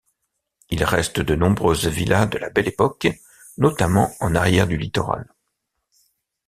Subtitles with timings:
[0.71, 3.07] Il reste de nombreuses villas de la Belle Époque,
[3.59, 5.31] notamment en arrière du littoral.